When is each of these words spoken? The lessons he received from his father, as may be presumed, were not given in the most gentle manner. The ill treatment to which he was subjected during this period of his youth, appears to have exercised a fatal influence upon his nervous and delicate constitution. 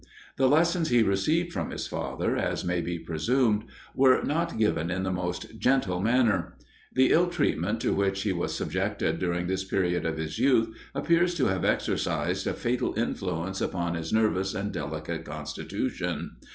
The 0.35 0.49
lessons 0.49 0.89
he 0.89 1.03
received 1.03 1.53
from 1.53 1.69
his 1.69 1.85
father, 1.85 2.35
as 2.35 2.65
may 2.65 2.81
be 2.81 2.97
presumed, 2.97 3.65
were 3.93 4.23
not 4.23 4.57
given 4.57 4.89
in 4.89 5.03
the 5.03 5.11
most 5.11 5.59
gentle 5.59 5.99
manner. 5.99 6.57
The 6.91 7.11
ill 7.11 7.27
treatment 7.27 7.81
to 7.81 7.93
which 7.93 8.23
he 8.23 8.33
was 8.33 8.51
subjected 8.55 9.19
during 9.19 9.45
this 9.45 9.63
period 9.63 10.07
of 10.07 10.17
his 10.17 10.39
youth, 10.39 10.75
appears 10.95 11.35
to 11.35 11.45
have 11.49 11.63
exercised 11.63 12.47
a 12.47 12.55
fatal 12.55 12.95
influence 12.97 13.61
upon 13.61 13.93
his 13.93 14.11
nervous 14.11 14.55
and 14.55 14.71
delicate 14.71 15.23
constitution. 15.23 16.31